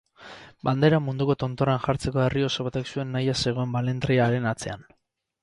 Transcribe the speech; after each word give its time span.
Bandera 0.69 0.99
munduko 1.09 1.35
tontorrean 1.43 1.83
jartzeko 1.83 2.23
herri 2.23 2.47
oso 2.47 2.65
batek 2.69 2.91
zuen 2.95 3.13
nahia 3.17 3.37
zegoen 3.45 3.77
balentria 3.79 4.27
haren 4.31 4.51
atzean. 4.55 4.91